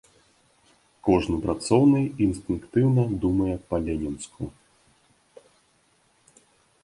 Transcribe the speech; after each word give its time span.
Кожны 1.07 1.35
працоўны 1.43 1.99
інстынктыўна 2.27 3.03
думае 3.25 3.55
па-ленінску. 3.73 4.49